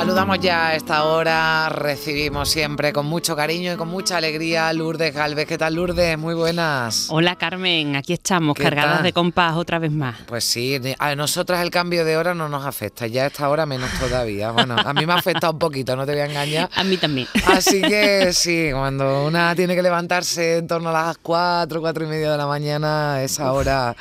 Saludamos 0.00 0.38
ya 0.40 0.68
a 0.68 0.74
esta 0.76 1.04
hora, 1.04 1.68
recibimos 1.68 2.48
siempre 2.48 2.90
con 2.90 3.04
mucho 3.04 3.36
cariño 3.36 3.74
y 3.74 3.76
con 3.76 3.88
mucha 3.88 4.16
alegría 4.16 4.68
a 4.68 4.72
Lourdes 4.72 5.14
Galvez. 5.14 5.46
¿Qué 5.46 5.58
tal 5.58 5.74
Lourdes? 5.74 6.16
Muy 6.16 6.32
buenas. 6.32 7.08
Hola 7.10 7.36
Carmen, 7.36 7.96
aquí 7.96 8.14
estamos, 8.14 8.56
¿Qué 8.56 8.62
cargadas 8.62 8.94
tal? 8.94 9.02
de 9.02 9.12
compás 9.12 9.56
otra 9.56 9.78
vez 9.78 9.92
más. 9.92 10.16
Pues 10.26 10.44
sí, 10.44 10.80
a 10.98 11.14
nosotras 11.16 11.60
el 11.60 11.70
cambio 11.70 12.06
de 12.06 12.16
hora 12.16 12.34
no 12.34 12.48
nos 12.48 12.64
afecta, 12.64 13.06
ya 13.08 13.24
a 13.24 13.26
esta 13.26 13.46
hora 13.50 13.66
menos 13.66 13.90
todavía. 14.00 14.52
Bueno, 14.52 14.74
a 14.82 14.94
mí 14.94 15.04
me 15.04 15.12
ha 15.12 15.16
afectado 15.16 15.52
un 15.52 15.58
poquito, 15.58 15.94
no 15.94 16.06
te 16.06 16.12
voy 16.12 16.22
a 16.22 16.24
engañar. 16.24 16.70
A 16.74 16.82
mí 16.82 16.96
también. 16.96 17.28
Así 17.46 17.82
que 17.82 18.32
sí, 18.32 18.70
cuando 18.72 19.26
una 19.26 19.54
tiene 19.54 19.74
que 19.76 19.82
levantarse 19.82 20.56
en 20.56 20.66
torno 20.66 20.88
a 20.88 20.92
las 20.92 21.18
4, 21.18 21.78
4 21.78 22.04
y 22.04 22.06
media 22.08 22.32
de 22.32 22.38
la 22.38 22.46
mañana, 22.46 23.22
esa 23.22 23.52
hora, 23.52 23.94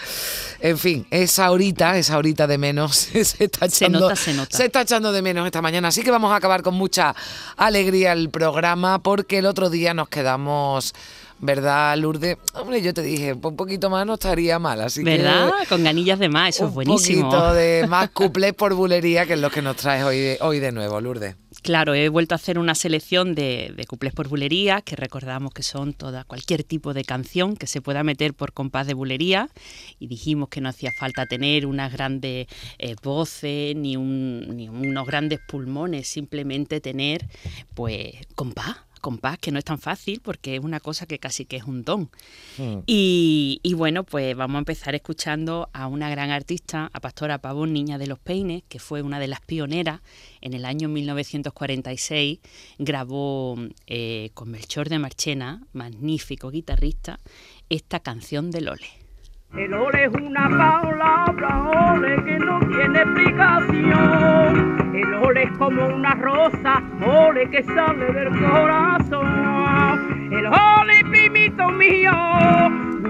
en 0.61 0.77
fin, 0.77 1.05
esa 1.11 1.52
horita, 1.52 1.97
esa 1.97 2.17
horita 2.17 2.47
de 2.47 2.57
menos, 2.57 2.95
se 3.11 3.19
está 3.43 3.67
Se 3.67 3.83
echando, 3.83 3.99
nota, 3.99 4.16
se 4.16 4.33
nota. 4.33 4.55
se 4.57 4.66
está 4.66 4.81
echando 4.83 5.11
de 5.11 5.21
menos 5.21 5.45
esta 5.45 5.61
mañana. 5.61 5.88
Así 5.89 6.03
que 6.03 6.11
vamos 6.11 6.31
a 6.31 6.35
acabar 6.35 6.61
con 6.61 6.75
mucha 6.75 7.16
alegría 7.57 8.13
el 8.13 8.30
programa 8.30 8.99
porque 8.99 9.39
el 9.39 9.47
otro 9.47 9.71
día 9.71 9.95
nos 9.95 10.07
quedamos, 10.07 10.93
¿verdad, 11.39 11.97
Lourdes? 11.97 12.38
Hombre, 12.53 12.80
yo 12.84 12.93
te 12.93 13.02
dije, 13.02 13.34
un 13.34 13.55
poquito 13.55 13.89
más 13.89 14.05
no 14.05 14.13
estaría 14.13 14.59
mal, 14.59 14.81
así 14.81 15.03
que... 15.03 15.17
¿Verdad? 15.17 15.52
Con 15.67 15.83
ganillas 15.83 16.19
de 16.19 16.30
más, 16.30 16.50
eso 16.50 16.66
es 16.66 16.69
un 16.69 16.75
buenísimo. 16.75 17.28
poquito 17.31 17.53
de 17.55 17.88
más 17.89 18.09
cuplés 18.13 18.53
por 18.53 18.75
bulería, 18.75 19.25
que 19.25 19.33
es 19.33 19.39
lo 19.39 19.50
que 19.50 19.63
nos 19.63 19.78
traes 19.78 20.03
hoy 20.03 20.38
hoy 20.41 20.59
de 20.59 20.72
nuevo, 20.72 21.02
Lourdes. 21.02 21.36
Claro, 21.61 21.93
he 21.93 22.07
vuelto 22.09 22.33
a 22.33 22.38
hacer 22.38 22.57
una 22.57 22.73
selección 22.73 23.35
de, 23.35 23.73
de 23.75 23.83
cuplés 23.85 24.13
por 24.13 24.29
bulería, 24.29 24.81
que 24.81 24.95
recordamos 24.95 25.53
que 25.53 25.61
son 25.61 25.93
toda 25.93 26.23
cualquier 26.23 26.63
tipo 26.63 26.93
de 26.93 27.03
canción 27.03 27.57
que 27.57 27.67
se 27.67 27.81
pueda 27.81 28.01
meter 28.03 28.33
por 28.33 28.53
compás 28.53 28.88
de 28.88 28.93
bulería. 28.93 29.49
Y 29.99 30.07
dijimos 30.07 30.47
que 30.49 30.61
no 30.61 30.69
hacía 30.69 30.91
falta 30.97 31.25
tener 31.25 31.66
unas 31.66 31.91
grandes 31.91 32.47
eh, 32.77 32.95
voces 33.03 33.75
ni, 33.75 33.97
un- 33.97 34.55
ni 34.55 34.69
unos 34.69 35.05
grandes 35.05 35.39
pulmones, 35.47 36.07
simplemente 36.07 36.79
tener, 36.79 37.27
pues, 37.75 38.13
compás. 38.35 38.77
Compás, 39.00 39.38
que 39.38 39.52
no 39.52 39.59
es 39.59 39.66
tan 39.66 39.80
fácil 39.80 40.22
porque 40.23 40.55
es 40.55 40.64
una 40.64 40.80
cosa 40.80 41.05
que 41.05 41.19
casi 41.19 41.45
que 41.45 41.58
es 41.58 41.64
un 41.64 41.83
don. 41.83 42.09
Y, 42.86 43.59
y 43.64 43.73
bueno, 43.73 44.03
pues 44.03 44.36
vamos 44.36 44.56
a 44.56 44.59
empezar 44.59 44.95
escuchando 44.95 45.69
a 45.73 45.88
una 45.88 46.09
gran 46.09 46.30
artista, 46.31 46.89
a 46.94 47.00
Pastora 47.00 47.39
Pavón, 47.39 47.73
Niña 47.73 47.97
de 47.97 48.08
los 48.08 48.19
Peines, 48.19 48.64
que 48.67 48.80
fue 48.80 49.02
una 49.02 49.19
de 49.19 49.28
las 49.28 49.41
pioneras. 49.41 50.02
En 50.41 50.53
el 50.53 50.66
año 50.66 50.89
1946 50.89 52.39
grabó 52.78 53.58
eh, 53.88 54.31
con 54.33 54.52
Melchor 54.52 54.89
de 54.89 55.00
Marchena, 55.00 55.63
magnífico 55.73 56.52
guitarrista, 56.52 57.19
esta 57.69 58.00
canción 58.00 58.52
del 58.52 58.69
Ole. 58.69 58.88
El 59.58 59.73
ole 59.73 60.06
es 60.06 60.13
una 60.13 60.47
palabra, 60.47 61.91
ole, 61.94 62.23
que 62.23 62.38
no 62.38 62.59
tiene 62.59 63.02
explicación. 63.02 64.08
Ole 65.30 65.47
como 65.59 65.85
una 65.85 66.16
rosa, 66.16 66.81
ole, 67.05 67.47
que 67.52 67.61
sale 67.61 68.11
del 68.13 68.30
corazón. 68.30 69.27
El 70.31 70.47
ole, 70.47 71.05
primito 71.08 71.69
mío, 71.69 72.11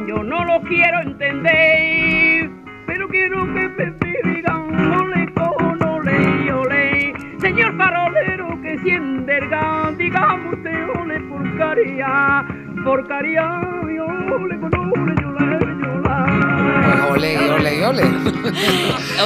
yo 0.05 0.21
no 0.21 0.43
lo 0.43 0.59
quiero 0.63 0.99
entender, 0.99 2.49
pero 2.85 3.07
quiero 3.07 3.45
que 3.53 3.69
me 3.69 4.33
digan, 4.33 4.99
ole, 4.99 5.31
con 5.33 5.81
ole, 5.81 6.51
ole. 6.51 7.13
Señor 7.39 7.77
farolero 7.77 8.61
que 8.63 8.77
siente 8.79 9.37
el 9.37 9.47
gas, 9.47 9.97
digamos 9.97 10.55
usted, 10.55 10.89
ole, 10.99 11.21
por 11.21 11.57
caridad, 11.57 12.43
por 12.83 13.07
caridad, 13.07 13.61
y 13.87 13.97
ole, 13.97 14.59
con 14.59 14.75
ole. 14.75 15.28
Pues 16.25 17.11
ole, 17.11 17.37
ole, 17.51 17.85
ole. 17.85 18.03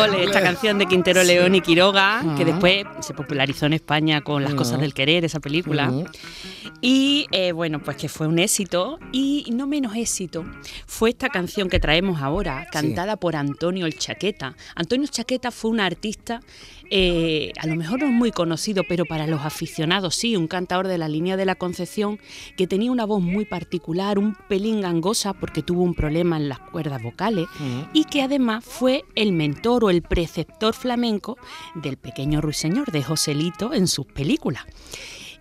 Ole, 0.04 0.24
esta 0.24 0.42
canción 0.42 0.78
de 0.80 0.86
Quintero 0.88 1.24
León 1.24 1.56
y 1.56 1.62
Quiroga, 1.62 2.24
que 2.36 2.46
después 2.46 2.86
se 3.02 3.14
popularizó 3.14 3.68
en 3.68 3.74
España 3.74 4.22
con 4.22 4.44
Las 4.44 4.54
cosas 4.56 4.80
del 4.80 4.94
querer, 4.94 5.24
esa 5.24 5.40
película. 5.40 5.92
Y 6.81 7.28
eh, 7.31 7.52
bueno, 7.52 7.80
pues 7.80 7.96
que 7.98 8.09
fue 8.09 8.28
un 8.28 8.40
éxito 8.40 9.00
y 9.12 9.46
no 9.54 9.68
menos 9.68 9.96
éxito 9.96 10.44
fue 10.86 11.12
esta 11.12 11.30
canción 11.30 11.70
que 11.70 11.80
traemos 11.80 12.22
ahora, 12.22 12.68
cantada 12.72 13.18
por 13.18 13.36
Antonio 13.36 13.86
el 13.86 13.98
Chaqueta. 13.98 14.56
Antonio 14.75 15.08
Chaqueta 15.08 15.52
fue 15.52 15.72
un 15.72 15.80
artista, 15.80 16.42
eh, 16.96 17.54
a 17.58 17.66
lo 17.66 17.76
mejor 17.76 18.02
no 18.02 18.06
es 18.06 18.12
muy 18.12 18.31
conocido, 18.31 18.84
pero 18.88 19.06
para 19.06 19.26
los 19.26 19.42
aficionados 19.42 20.14
sí, 20.14 20.36
un 20.36 20.48
cantador 20.48 20.88
de 20.88 21.00
la 21.00 21.08
línea 21.08 21.36
de 21.38 21.46
la 21.46 21.56
Concepción 21.56 22.20
que 22.56 22.68
tenía 22.68 22.92
una 22.92 23.04
voz 23.04 23.20
muy 23.20 23.46
particular, 23.46 24.20
un 24.20 24.36
pelín 24.48 24.81
gangosa 24.81 25.34
porque 25.34 25.64
tuvo 25.64 25.81
un 25.81 25.96
problema 25.96 26.38
en 26.38 26.50
las 26.50 26.59
cuerdas 26.59 27.02
vocales 27.02 27.48
y 27.94 28.04
que 28.04 28.22
además 28.22 28.64
fue 28.64 29.06
el 29.16 29.31
mentor 29.31 29.86
o 29.86 29.90
el 29.90 30.04
preceptor 30.04 30.76
flamenco 30.76 31.40
del 31.74 31.98
pequeño 31.98 32.42
ruiseñor 32.42 32.92
de 32.92 33.02
Joselito 33.02 33.74
en 33.74 33.88
sus 33.88 34.06
películas. 34.06 34.64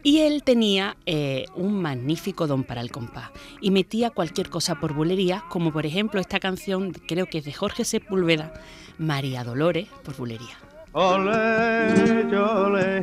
Y 0.02 0.20
él 0.20 0.44
tenía 0.44 0.96
eh, 1.04 1.44
un 1.54 1.82
magnífico 1.82 2.46
don 2.46 2.64
para 2.64 2.80
el 2.80 2.90
compás 2.90 3.30
y 3.60 3.70
metía 3.70 4.08
cualquier 4.08 4.48
cosa 4.48 4.80
por 4.80 4.94
bulería, 4.94 5.44
como 5.50 5.70
por 5.70 5.84
ejemplo 5.84 6.18
esta 6.18 6.40
canción, 6.40 6.92
creo 6.92 7.26
que 7.26 7.38
es 7.38 7.44
de 7.44 7.52
Jorge 7.52 7.84
Sepúlveda, 7.84 8.54
María 8.96 9.44
Dolores 9.44 9.88
por 10.02 10.16
bulería. 10.16 10.71
Ole, 10.94 12.36
ole, 12.36 13.02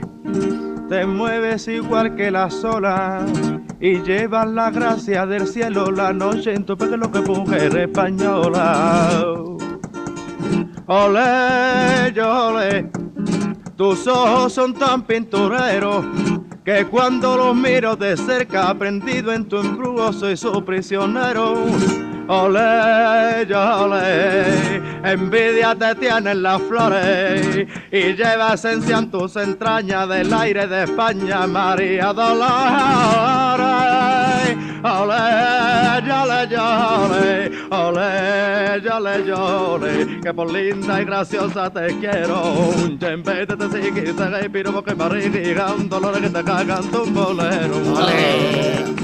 te 0.90 1.08
mueves 1.08 1.68
igual 1.68 2.16
que 2.16 2.30
la 2.30 2.48
sola 2.52 3.26
y 3.80 4.00
llevas 4.04 4.48
la 4.48 4.70
gracia 4.70 5.26
del 5.26 5.48
cielo 5.48 5.90
la 5.90 6.14
noche 6.14 6.54
en 6.54 6.66
tu 6.66 6.78
pelo 6.78 7.12
que 7.12 7.22
mujer 7.22 7.76
española. 7.76 9.24
Ole, 10.86 12.22
ole, 12.22 12.92
tus 13.76 14.06
ojos 14.06 14.54
son 14.54 14.76
tan 14.76 15.02
pintureros 15.02 16.06
que 16.64 16.86
cuando 16.86 17.38
los 17.38 17.56
miro 17.56 17.96
de 17.96 18.16
cerca 18.16 18.70
aprendido 18.70 19.34
en 19.34 19.46
tu 19.46 19.58
embrujo 19.58 20.14
soy 20.14 20.38
su 20.38 20.64
prisionero. 20.64 21.56
Ole, 22.32 23.48
ole, 23.56 24.76
envidia 25.04 25.74
te 25.74 25.96
tienen 25.96 26.44
las 26.44 26.62
flores 26.62 27.66
y 27.92 28.14
lleva 28.14 28.54
esencia 28.54 29.00
en 29.00 29.10
tus 29.10 29.36
entrañas 29.36 30.08
del 30.08 30.32
aire 30.32 30.68
de 30.68 30.84
España, 30.84 31.48
María 31.48 32.14
Dolores. 32.14 32.60
Ole, 34.84 35.26
ole, 36.06 36.46
ole, 36.56 37.52
ole, 37.72 38.90
ole, 38.92 39.34
ole, 39.34 40.22
que 40.22 40.32
por 40.32 40.54
linda 40.54 41.02
y 41.02 41.06
graciosa 41.06 41.72
te 41.72 41.98
quiero. 41.98 42.70
Y 42.78 43.16
vez 43.24 43.48
de 43.48 43.58
te 43.58 43.70
seguir, 43.72 44.16
te 44.16 44.30
respiro 44.30 44.72
porque 44.72 44.94
me 44.94 45.06
un 45.74 45.90
dolor 45.90 46.22
que 46.22 46.30
te 46.30 46.44
cagan 46.44 46.84
tu 46.92 47.06
bolero. 47.08 47.76
Ole. 47.76 48.39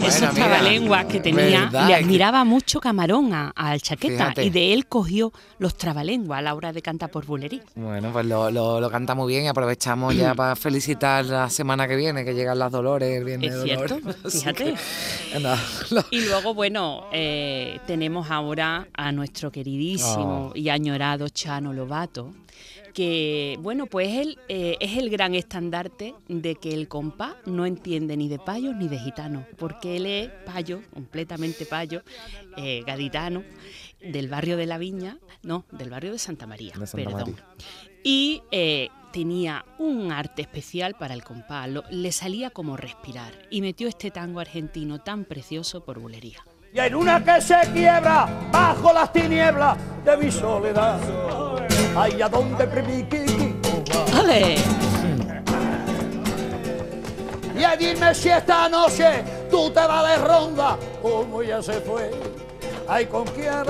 Esos 0.08 0.34
trabalenguas 0.34 1.06
que 1.06 1.20
tenía, 1.20 1.62
verdad, 1.66 1.88
le 1.88 1.96
que- 1.96 2.04
admiraba 2.04 2.44
mucho 2.44 2.80
Camarón 2.80 3.34
a- 3.34 3.52
al 3.56 3.82
Chaqueta 3.82 4.16
Fíjate. 4.26 4.44
y 4.46 4.50
de 4.50 4.74
él 4.74 4.88
cogió 4.88 5.32
los 5.60 5.76
trabalenguas 5.76 6.40
a 6.40 6.42
la 6.42 6.54
hora 6.56 6.72
de 6.74 6.82
cantar 6.82 7.10
por 7.10 7.26
bulería. 7.26 7.62
Bueno, 7.76 8.12
pues 8.12 8.26
lo, 8.26 8.50
lo- 8.52 8.80
lo 8.80 8.90
canta 8.92 9.16
muy 9.16 9.32
bien 9.34 9.46
y 9.46 9.48
aprovechamos 9.48 10.16
ya 10.16 10.34
para 10.36 10.56
felicitar 10.56 11.26
la 11.26 11.50
semana 11.50 11.88
que 11.88 11.96
viene, 11.96 12.24
que 12.26 12.34
llegan 12.34 12.60
las 12.60 12.72
Dolores, 12.72 13.18
el 13.18 13.24
viernes 13.24 13.52
Es 13.54 13.58
de 13.60 13.64
cierto, 13.66 13.96
Dolores. 14.00 14.34
Fíjate. 14.34 14.64
que, 14.64 16.16
Y 16.16 16.22
luego, 16.26 16.54
bueno, 16.54 17.06
eh, 17.12 17.80
tenemos 17.88 18.30
ahora 18.32 18.88
a 18.94 19.12
nuestro 19.12 19.52
queridísimo 19.52 20.52
Oh. 20.54 20.58
y 20.58 20.70
añorado 20.70 21.30
Chano 21.30 21.74
Lobato, 21.74 22.34
que, 22.96 23.58
bueno, 23.60 23.88
pues 23.88 24.08
él 24.14 24.40
eh, 24.48 24.78
es 24.80 24.98
el 24.98 25.10
gran 25.10 25.36
estandarte 25.36 26.16
de 26.30 26.56
que 26.56 26.74
el 26.74 26.88
compás 26.88 27.36
no 27.46 27.66
entiende 27.66 28.16
ni 28.16 28.30
de 28.30 28.40
payos 28.40 28.74
ni 28.76 28.88
de 28.88 28.98
gitanos, 28.98 29.44
porque 29.58 29.98
él 29.98 30.06
es 30.06 30.30
payo, 30.46 30.82
completamente 30.94 31.66
payo, 31.66 32.02
eh, 32.56 32.84
gaditano, 32.88 33.44
del 34.02 34.30
barrio 34.30 34.56
de 34.56 34.66
la 34.66 34.78
Viña, 34.78 35.18
no, 35.44 35.66
del 35.72 35.90
barrio 35.90 36.14
de 36.14 36.20
Santa 36.20 36.48
María, 36.48 36.74
De 36.80 36.88
Santa 36.88 37.10
perdón. 37.10 37.32
María. 37.32 37.46
Y 38.02 38.42
eh, 38.52 38.88
tenía 39.12 39.66
un 39.78 40.14
arte 40.14 40.44
especial 40.44 40.96
para 40.96 41.14
el 41.14 41.24
compás, 41.24 41.68
lo- 41.70 41.84
le 41.90 42.14
salía 42.14 42.50
como 42.50 42.78
respirar, 42.78 43.34
y 43.52 43.60
metió 43.62 43.90
este 43.90 44.10
tango 44.10 44.40
argentino 44.40 45.00
tan 45.02 45.26
precioso 45.26 45.84
por 45.84 46.00
bulería. 46.00 46.40
Y 46.74 46.80
en 46.80 46.96
una 46.96 47.24
que 47.24 47.42
se 47.42 47.56
quiebra 47.74 48.50
bajo 48.52 48.94
las 48.94 49.12
tinieblas 49.12 49.78
de 50.06 50.18
mi 50.18 50.32
soledad. 50.32 51.00
Ay, 51.96 52.22
a 52.22 52.30
dónde. 52.30 52.64
¡Ale! 54.18 54.56
Y 57.58 57.64
a 57.64 57.76
dime 57.78 58.14
si 58.14 58.30
esta 58.30 58.68
noche 58.68 59.24
tú 59.50 59.70
te 59.72 59.80
vas 59.80 60.08
de 60.10 60.18
ronda, 60.18 60.78
como 61.02 61.42
ya 61.42 61.62
se 61.62 61.80
fue. 61.82 62.12
Ay, 62.88 63.06
con 63.06 63.26
quién, 63.26 63.64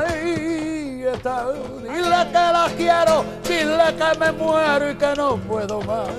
fiesta. 1.05 1.45
Dile 1.81 2.27
que 2.27 2.33
la 2.33 2.67
quiero, 2.75 3.25
dile 3.43 3.95
que 3.95 4.19
me 4.19 4.31
muero 4.31 4.91
y 4.91 4.95
que 4.95 5.13
no 5.15 5.37
puedo 5.37 5.81
más. 5.81 6.09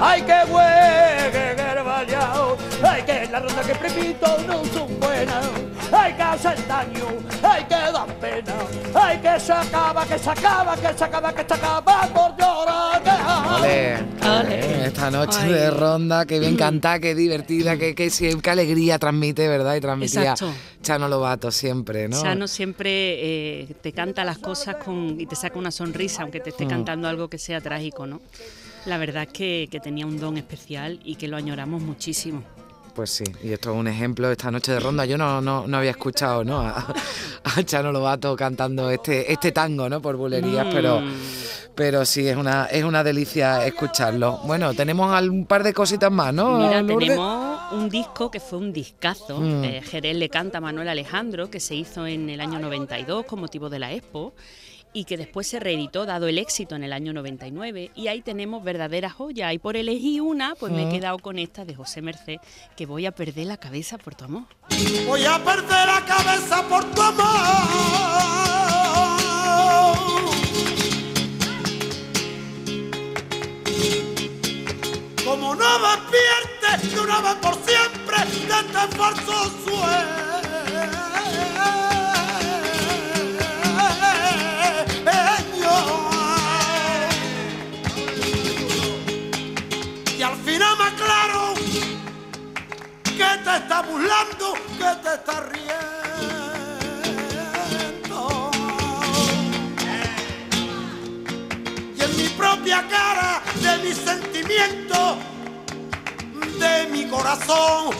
Ay, 0.00 0.20
el 0.22 0.52
vallado, 0.52 1.69
ay, 3.30 3.32
que 3.32 3.32
la 3.32 3.40
ronda 3.40 3.62
que 3.62 3.74
prepito 3.74 4.26
no 4.46 4.64
son 4.66 5.00
buenas. 5.00 5.46
Ay, 5.92 6.14
que 6.14 6.22
hacen 6.22 6.68
daño, 6.68 7.06
ay, 7.42 7.64
que 7.64 7.74
dan 7.74 8.08
pena. 8.20 8.54
Ay, 8.94 9.18
que 9.18 9.40
se 9.40 9.52
acaba, 9.52 10.06
que 10.06 10.18
se 10.18 10.30
acaba, 10.30 10.76
que 10.76 10.98
se 10.98 11.04
acaba, 11.04 11.32
que 11.34 11.44
se 11.48 11.54
acaba 11.54 12.02
por 12.08 12.36
llorar. 12.38 13.02
Ole, 13.58 13.96
Ole. 14.22 14.60
eh, 14.60 14.86
esta 14.86 15.10
noche 15.10 15.38
Ay. 15.42 15.52
de 15.52 15.70
ronda, 15.70 16.26
que 16.26 16.38
bien 16.38 16.56
cantada, 16.56 17.00
que 17.00 17.14
divertida, 17.14 17.76
que, 17.76 17.94
que, 17.94 18.10
sí, 18.10 18.30
qué 18.40 18.50
alegría 18.50 18.98
transmite, 18.98 19.48
¿verdad? 19.48 19.74
Y 19.76 19.80
transmitía 19.80 20.32
Exacto. 20.32 20.52
Chano 20.82 21.08
Lobato 21.08 21.50
siempre, 21.50 22.08
¿no? 22.08 22.20
Chano 22.22 22.46
siempre 22.46 23.62
eh, 23.62 23.74
te 23.80 23.92
canta 23.92 24.24
las 24.24 24.38
cosas 24.38 24.76
con, 24.76 25.20
y 25.20 25.26
te 25.26 25.34
saca 25.34 25.58
una 25.58 25.70
sonrisa, 25.72 26.22
aunque 26.22 26.40
te 26.40 26.50
esté 26.50 26.66
Mm. 26.66 26.68
cantando 26.68 27.08
algo 27.08 27.28
que 27.28 27.38
sea 27.38 27.60
trágico, 27.60 28.06
¿no? 28.06 28.20
La 28.86 28.96
verdad 28.96 29.24
es 29.24 29.28
que, 29.32 29.68
que 29.70 29.80
tenía 29.80 30.06
un 30.06 30.18
don 30.20 30.36
especial 30.38 31.00
y 31.04 31.16
que 31.16 31.26
lo 31.28 31.36
añoramos 31.36 31.82
muchísimo. 31.82 32.42
Pues 33.00 33.12
sí, 33.12 33.24
y 33.42 33.50
esto 33.54 33.70
es 33.72 33.76
un 33.78 33.88
ejemplo, 33.88 34.30
esta 34.30 34.50
noche 34.50 34.72
de 34.72 34.78
ronda, 34.80 35.06
yo 35.06 35.16
no, 35.16 35.40
no, 35.40 35.66
no 35.66 35.78
había 35.78 35.92
escuchado 35.92 36.44
¿no? 36.44 36.60
A, 36.60 36.92
a 37.44 37.62
Chano 37.64 37.92
Lobato 37.92 38.36
cantando 38.36 38.90
este, 38.90 39.32
este 39.32 39.52
tango, 39.52 39.88
¿no? 39.88 40.02
Por 40.02 40.16
bulerías, 40.16 40.66
pero, 40.70 41.00
Mm. 41.00 41.12
pero 41.74 42.04
sí, 42.04 42.28
es 42.28 42.36
una, 42.36 42.66
es 42.66 42.84
una 42.84 43.02
delicia 43.02 43.64
escucharlo. 43.64 44.40
Bueno, 44.44 44.74
tenemos 44.74 45.18
un 45.22 45.46
par 45.46 45.62
de 45.62 45.72
cositas 45.72 46.12
más, 46.12 46.34
¿no? 46.34 46.58
Mira, 46.58 46.82
Lourdes? 46.82 47.08
tenemos 47.08 47.72
un 47.72 47.88
disco 47.88 48.30
que 48.30 48.38
fue 48.38 48.58
un 48.58 48.70
discazo. 48.70 49.40
Mm. 49.40 49.64
eh, 49.64 49.82
Jerez 49.82 50.16
le 50.16 50.28
canta 50.28 50.58
a 50.58 50.60
Manuel 50.60 50.90
Alejandro, 50.90 51.48
que 51.48 51.58
se 51.58 51.74
hizo 51.74 52.06
en 52.06 52.28
el 52.28 52.38
año 52.38 52.58
92 52.58 53.24
con 53.24 53.40
motivo 53.40 53.70
de 53.70 53.78
la 53.78 53.94
Expo 53.94 54.34
y 54.92 55.04
que 55.04 55.16
después 55.16 55.46
se 55.46 55.60
reeditó 55.60 56.06
dado 56.06 56.26
el 56.26 56.38
éxito 56.38 56.74
en 56.74 56.84
el 56.84 56.92
año 56.92 57.12
99 57.12 57.92
y 57.94 58.08
ahí 58.08 58.22
tenemos 58.22 58.64
verdaderas 58.64 59.12
joyas 59.12 59.52
y 59.54 59.58
por 59.58 59.76
elegir 59.76 60.22
una 60.22 60.54
pues 60.54 60.72
me 60.72 60.88
he 60.88 60.92
quedado 60.92 61.18
con 61.18 61.38
esta 61.38 61.64
de 61.64 61.74
José 61.74 62.02
Merced 62.02 62.38
que 62.76 62.86
voy 62.86 63.06
a 63.06 63.12
perder 63.12 63.46
la 63.46 63.56
cabeza 63.56 63.98
por 63.98 64.14
tu 64.14 64.24
amor. 64.24 64.44
Voy 65.06 65.24
a 65.24 65.38
perder 65.44 65.86
la 65.86 66.04
cabeza 66.04 66.62
por 66.68 66.84
tu 66.92 67.02
amor. 67.02 67.26
Como 75.24 75.54
no 75.54 75.78
despiertes 75.78 76.94
de 76.94 77.00
una 77.00 77.20
vez 77.20 77.34
por 77.36 77.54
siempre 77.54 78.16
de 78.46 78.60
este 78.60 78.96
falso 78.96 79.50
sueño. 79.64 80.30
Te 93.44 93.56
está 93.56 93.82
burlando, 93.82 94.54
que 94.78 94.90
te 95.02 95.14
está 95.14 95.40
riendo. 95.40 95.70
Y 101.96 102.02
en 102.02 102.16
mi 102.16 102.28
propia 102.30 102.86
cara, 102.88 103.42
de 103.60 103.78
mi 103.78 103.92
sentimiento, 103.94 105.16
de 106.58 106.86
mi 106.92 107.06
corazón, 107.06 107.94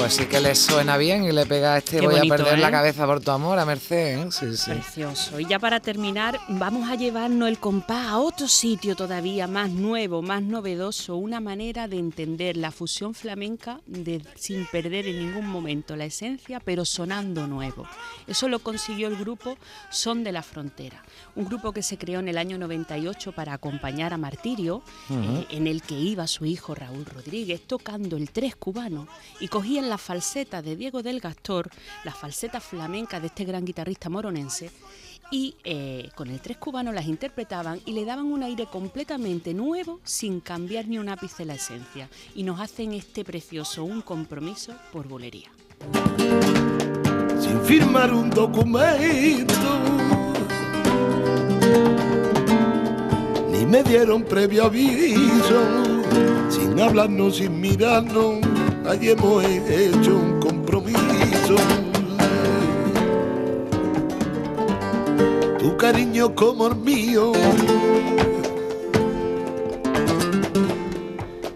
Pues 0.00 0.14
sí 0.14 0.24
que 0.26 0.40
le 0.40 0.54
suena 0.54 0.96
bien 0.96 1.24
y 1.24 1.32
le 1.32 1.44
pega 1.44 1.74
a 1.74 1.78
este 1.78 1.98
Qué 2.00 2.06
voy 2.06 2.14
bonito, 2.16 2.34
a 2.34 2.36
perder 2.38 2.58
la 2.58 2.68
¿eh? 2.68 2.70
cabeza 2.70 3.04
por 3.06 3.20
tu 3.20 3.30
amor 3.32 3.58
a 3.58 3.66
Merced, 3.66 4.18
¿eh? 4.18 4.28
Sí, 4.32 4.56
sí. 4.56 4.70
Precioso. 4.70 5.38
Y 5.38 5.44
ya 5.46 5.58
para 5.58 5.78
terminar, 5.80 6.40
vamos 6.48 6.88
a 6.88 6.94
llevarnos 6.94 7.46
el 7.48 7.58
compás 7.58 8.06
a 8.08 8.18
otro 8.18 8.48
sitio 8.48 8.96
todavía 8.96 9.46
más 9.46 9.68
nuevo, 9.70 10.22
más 10.22 10.42
novedoso, 10.42 11.16
una 11.16 11.38
manera 11.40 11.86
de 11.86 11.98
entender 11.98 12.56
la 12.56 12.70
fusión 12.70 13.12
flamenca 13.12 13.80
de- 13.86 14.22
sin 14.36 14.64
perder 14.66 15.06
en 15.06 15.18
ningún 15.18 15.46
momento 15.46 15.94
la 15.96 16.06
esencia, 16.06 16.60
pero 16.60 16.86
sonando 16.86 17.46
nuevo. 17.46 17.86
Eso 18.26 18.48
lo 18.48 18.60
consiguió 18.60 19.06
el 19.06 19.16
grupo 19.16 19.58
Son 19.90 20.24
de 20.24 20.32
la 20.32 20.42
Frontera, 20.42 21.04
un 21.36 21.44
grupo 21.44 21.72
que 21.72 21.82
se 21.82 21.98
creó 21.98 22.20
en 22.20 22.28
el 22.28 22.38
año 22.38 22.56
98 22.56 23.32
para 23.32 23.52
acompañar 23.52 24.14
a 24.14 24.16
Martirio, 24.18 24.82
eh, 25.10 25.46
en 25.50 25.66
el 25.66 25.82
que 25.82 25.98
iba 25.98 26.26
su 26.26 26.46
hijo 26.46 26.74
Raúl 26.74 27.04
Rodríguez 27.04 27.60
tocando 27.66 28.16
el 28.16 28.30
tres 28.30 28.56
cubano 28.56 29.06
y 29.40 29.48
cogían 29.48 29.89
la 29.90 29.98
falseta 29.98 30.62
de 30.62 30.76
Diego 30.76 31.02
del 31.02 31.20
Gastor, 31.20 31.68
la 32.04 32.12
falseta 32.12 32.60
flamenca 32.60 33.18
de 33.18 33.26
este 33.26 33.44
gran 33.44 33.64
guitarrista 33.64 34.08
moronense, 34.08 34.70
y 35.32 35.56
eh, 35.64 36.10
con 36.14 36.30
el 36.30 36.40
tres 36.40 36.58
cubano 36.58 36.92
las 36.92 37.06
interpretaban 37.06 37.80
y 37.84 37.92
le 37.92 38.04
daban 38.04 38.26
un 38.26 38.42
aire 38.44 38.66
completamente 38.66 39.52
nuevo 39.52 40.00
sin 40.04 40.40
cambiar 40.40 40.86
ni 40.86 40.98
un 40.98 41.08
ápice 41.08 41.44
la 41.44 41.54
esencia. 41.54 42.08
Y 42.34 42.44
nos 42.44 42.60
hacen 42.60 42.92
este 42.92 43.24
precioso 43.24 43.84
un 43.84 44.00
compromiso 44.02 44.72
por 44.92 45.08
bolería. 45.08 45.50
sin 47.40 47.60
firmar 47.62 48.12
un 48.12 48.30
documento. 48.30 49.46
Ni 53.50 53.66
me 53.66 53.82
dieron 53.82 54.22
previo 54.22 54.66
aviso, 54.66 56.02
sin 56.48 56.78
hablarnos, 56.80 57.36
sin 57.36 57.60
mirarnos, 57.60 58.38
allí 58.86 59.10
hemos 59.10 59.44
hecho 59.44 60.16
un 60.16 60.40
compromiso. 60.40 61.56
Tu 65.58 65.76
cariño 65.76 66.34
como 66.34 66.68
el 66.68 66.76
mío. 66.76 67.32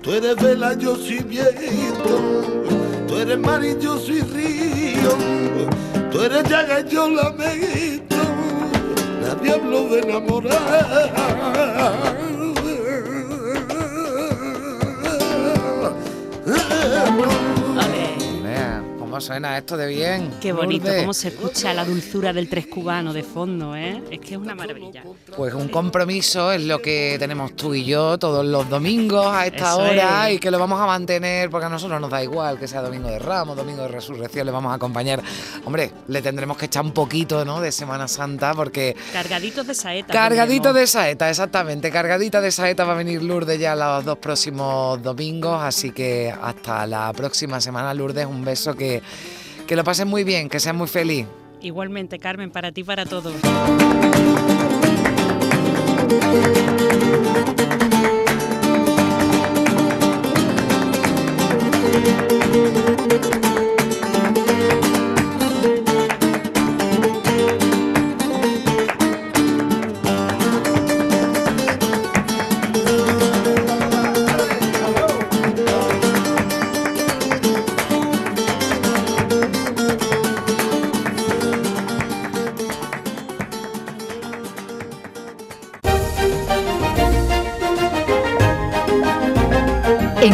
Tú 0.02 0.12
eres 0.12 0.36
vela, 0.36 0.74
yo 0.74 0.96
soy 0.96 1.20
viento. 1.20 2.42
Tú 3.08 3.16
eres 3.16 3.38
mar 3.38 3.64
y 3.64 3.78
yo 3.80 3.98
soy 3.98 4.20
río. 4.20 5.16
Tú 6.12 6.20
eres 6.20 6.48
llaga 6.48 6.80
y 6.80 6.88
yo 6.88 7.08
lamento. 7.08 8.16
Nadie 9.22 9.52
habló 9.52 9.88
de 9.88 10.00
enamorar. 10.00 10.54
¿Cómo 19.14 19.20
suena 19.20 19.56
esto 19.56 19.76
de 19.76 19.86
bien? 19.86 20.28
Qué 20.40 20.52
bonito, 20.52 20.86
Lourdes? 20.86 21.02
cómo 21.02 21.14
se 21.14 21.28
escucha 21.28 21.72
la 21.72 21.84
dulzura 21.84 22.32
del 22.32 22.48
tres 22.48 22.66
cubano 22.66 23.12
de 23.12 23.22
fondo, 23.22 23.76
¿eh? 23.76 24.02
Es 24.10 24.18
que 24.18 24.34
es 24.34 24.40
una 24.40 24.56
maravilla. 24.56 25.04
Pues 25.36 25.54
un 25.54 25.68
compromiso 25.68 26.50
es 26.50 26.62
lo 26.64 26.82
que 26.82 27.14
tenemos 27.20 27.54
tú 27.54 27.74
y 27.74 27.84
yo 27.84 28.18
todos 28.18 28.44
los 28.44 28.68
domingos 28.68 29.24
a 29.28 29.46
esta 29.46 29.68
Eso 29.68 29.78
hora 29.82 30.28
es. 30.30 30.34
y 30.34 30.38
que 30.40 30.50
lo 30.50 30.58
vamos 30.58 30.80
a 30.80 30.86
mantener 30.86 31.48
porque 31.48 31.66
a 31.66 31.68
nosotros 31.68 32.00
nos 32.00 32.10
da 32.10 32.24
igual 32.24 32.58
que 32.58 32.66
sea 32.66 32.82
domingo 32.82 33.08
de 33.08 33.20
Ramos, 33.20 33.56
domingo 33.56 33.82
de 33.82 33.88
Resurrección, 33.88 34.46
le 34.46 34.50
vamos 34.50 34.72
a 34.72 34.74
acompañar. 34.74 35.22
Hombre, 35.64 35.92
le 36.08 36.20
tendremos 36.20 36.56
que 36.56 36.64
echar 36.66 36.82
un 36.84 36.90
poquito, 36.90 37.44
¿no? 37.44 37.60
De 37.60 37.70
Semana 37.70 38.08
Santa 38.08 38.52
porque 38.52 38.96
Cargaditos 39.12 39.64
de 39.64 39.74
saeta. 39.76 40.12
cargadito 40.12 40.64
tendremos. 40.64 40.80
de 40.80 40.86
saeta, 40.88 41.30
exactamente, 41.30 41.92
cargadita 41.92 42.40
de 42.40 42.50
saeta 42.50 42.82
va 42.82 42.94
a 42.94 42.96
venir 42.96 43.22
Lourdes 43.22 43.60
ya 43.60 43.76
los 43.76 44.04
dos 44.04 44.18
próximos 44.18 45.00
domingos, 45.00 45.62
así 45.62 45.92
que 45.92 46.34
hasta 46.42 46.84
la 46.88 47.12
próxima 47.12 47.60
semana 47.60 47.94
Lourdes, 47.94 48.26
un 48.26 48.44
beso 48.44 48.74
que 48.74 49.03
que 49.66 49.76
lo 49.76 49.84
pases 49.84 50.06
muy 50.06 50.24
bien, 50.24 50.48
que 50.48 50.60
seas 50.60 50.74
muy 50.74 50.88
feliz. 50.88 51.26
Igualmente, 51.60 52.18
Carmen, 52.18 52.50
para 52.50 52.72
ti 52.72 52.84
para 52.84 53.06
todos. 53.06 53.34